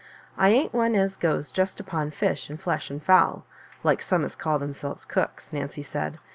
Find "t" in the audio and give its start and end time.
0.71-0.75